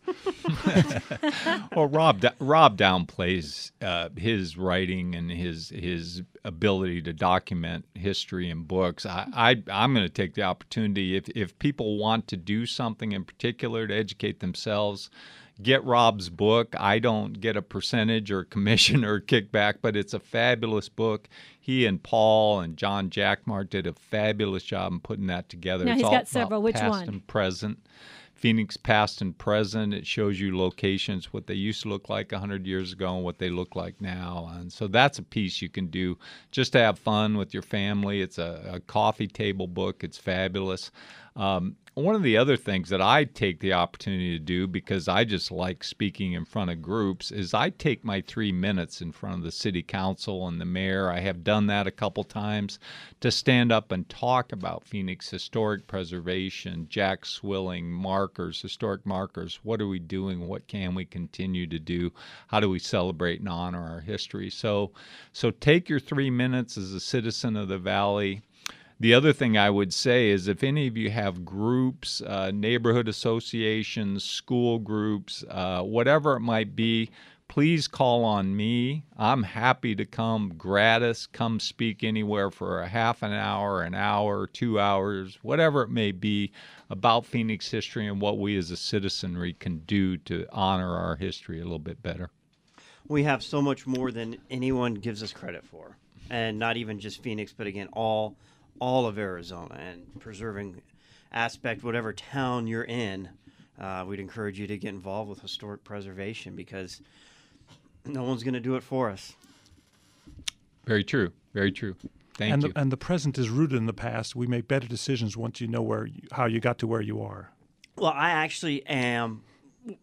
[1.76, 8.64] well, Rob Rob downplays uh, his writing and his his ability to document history in
[8.64, 9.06] books.
[9.06, 13.12] I, I I'm going to take the opportunity if if people want to do something
[13.12, 15.08] in particular to educate themselves
[15.62, 16.74] get Rob's book.
[16.78, 21.28] I don't get a percentage or commission or kickback, but it's a fabulous book.
[21.58, 25.84] He and Paul and John Jackmart did a fabulous job in putting that together.
[25.84, 26.62] Now it's he's got several.
[26.62, 27.08] Which past one?
[27.08, 27.78] and present.
[28.34, 29.94] Phoenix past and present.
[29.94, 33.38] It shows you locations, what they used to look like 100 years ago and what
[33.38, 34.50] they look like now.
[34.56, 36.18] And so that's a piece you can do
[36.50, 38.20] just to have fun with your family.
[38.20, 40.90] It's a, a coffee table book, it's fabulous.
[41.36, 45.24] Um, one of the other things that I take the opportunity to do because I
[45.24, 49.36] just like speaking in front of groups is I take my three minutes in front
[49.36, 51.10] of the city council and the mayor.
[51.10, 52.78] I have done that a couple times
[53.20, 59.60] to stand up and talk about Phoenix historic preservation, Jack Swilling, markers, historic markers.
[59.62, 60.48] What are we doing?
[60.48, 62.10] What can we continue to do?
[62.46, 64.48] How do we celebrate and honor our history?
[64.48, 64.92] So,
[65.34, 68.40] so take your three minutes as a citizen of the valley
[69.02, 73.08] the other thing I would say is if any of you have groups, uh, neighborhood
[73.08, 77.10] associations, school groups, uh, whatever it might be,
[77.48, 79.02] please call on me.
[79.18, 84.46] I'm happy to come gratis, come speak anywhere for a half an hour, an hour,
[84.46, 86.52] two hours, whatever it may be
[86.88, 91.58] about Phoenix history and what we as a citizenry can do to honor our history
[91.58, 92.30] a little bit better.
[93.08, 95.96] We have so much more than anyone gives us credit for.
[96.30, 98.36] And not even just Phoenix, but again, all
[98.80, 100.80] all of Arizona and preserving
[101.32, 103.28] aspect, whatever town you're in,
[103.80, 107.00] uh, we'd encourage you to get involved with historic preservation because
[108.04, 109.34] no one's going to do it for us.
[110.84, 111.32] Very true.
[111.54, 111.94] Very true.
[112.36, 112.72] Thank and you.
[112.72, 114.34] The, and the present is rooted in the past.
[114.34, 117.22] We make better decisions once you know where you, how you got to where you
[117.22, 117.50] are.
[117.96, 119.42] Well, I actually am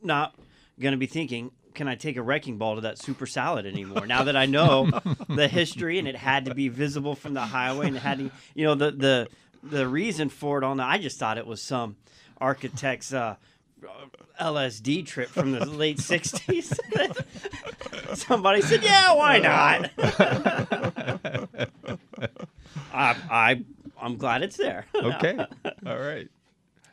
[0.02, 0.36] not
[0.80, 4.06] going to be thinking can I take a wrecking ball to that super salad anymore?
[4.06, 4.90] now that I know
[5.30, 8.32] the history and it had to be visible from the highway and it had to,
[8.56, 9.28] you know, the the
[9.64, 10.76] the reason for it all.
[10.76, 11.96] Now I just thought it was some
[12.40, 13.36] architect's uh,
[14.40, 16.78] LSD trip from the late '60s.
[18.18, 19.92] Somebody said, "Yeah, why not?"
[22.94, 23.64] I, I
[24.02, 24.86] I'm glad it's there.
[24.96, 25.38] okay.
[25.86, 26.30] All right.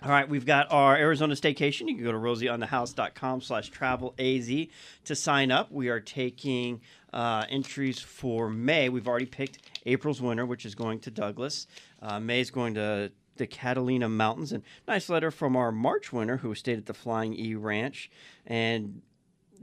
[0.07, 1.89] All right, we've got our Arizona staycation.
[1.89, 4.69] You can go to rosieonthehouse.com slash travel az
[5.03, 5.73] to sign up.
[5.73, 6.81] We are taking
[7.13, 8.89] uh, entries for May.
[8.89, 11.67] We've already picked April's winner, which is going to Douglas.
[12.01, 14.53] Uh, May is going to the Catalina Mountains.
[14.53, 18.09] And nice letter from our March winner who stayed at the Flying E Ranch
[18.47, 19.03] and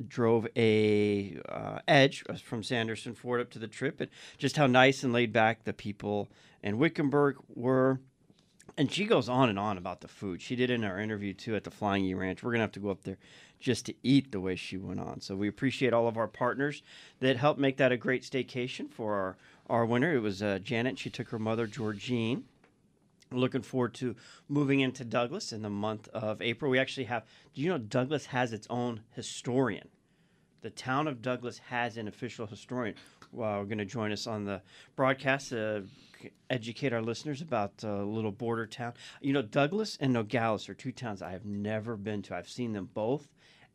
[0.06, 5.04] drove a uh, Edge from Sanderson Ford up to the trip, and just how nice
[5.04, 6.30] and laid back the people
[6.62, 8.02] in Wickenburg were
[8.78, 10.42] and she goes on and on about the food.
[10.42, 12.44] She did in our interview too at the Flying E Ranch.
[12.44, 13.18] We're gonna have to go up there
[13.60, 15.22] just to eat the way she went on.
[15.22, 16.82] So we appreciate all of our partners
[17.20, 19.38] that helped make that a great staycation for our
[19.70, 20.14] our winner.
[20.16, 21.00] It was uh, Janet.
[21.00, 22.44] She took her mother Georgine.
[23.32, 24.16] looking forward to
[24.50, 26.70] moving into Douglas in the month of April.
[26.70, 27.24] We actually have.
[27.54, 29.88] Do you know Douglas has its own historian?
[30.62, 32.96] The town of Douglas has an official historian.
[33.34, 34.62] Well, we're going to join us on the
[34.96, 35.50] broadcast.
[35.50, 35.86] to
[36.50, 38.94] educate our listeners about a uh, little border town.
[39.22, 42.36] You know, Douglas and Nogales are two towns I have never been to.
[42.36, 43.30] I've seen them both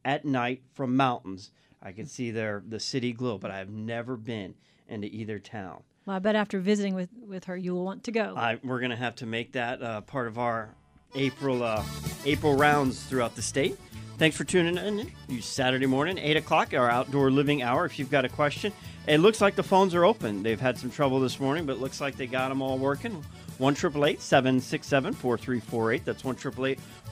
[0.04, 1.52] at night from mountains.
[1.82, 4.54] I can see their the city glow, but I have never been
[4.88, 5.82] into either town.
[6.06, 8.34] Well, I bet after visiting with, with her, you will want to go.
[8.36, 10.74] I, we're going to have to make that uh, part of our
[11.14, 11.84] April uh,
[12.24, 13.78] April rounds throughout the state.
[14.18, 15.12] Thanks for tuning in.
[15.28, 17.84] You Saturday morning, 8 o'clock, our outdoor living hour.
[17.84, 18.72] If you've got a question,
[19.06, 20.42] it looks like the phones are open.
[20.42, 23.24] They've had some trouble this morning, but it looks like they got them all working.
[23.58, 26.04] 1 767 4348.
[26.04, 26.36] That's 1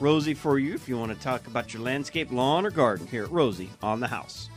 [0.01, 3.23] Rosie for you if you want to talk about your landscape, lawn, or garden here
[3.23, 4.49] at Rosie on the house.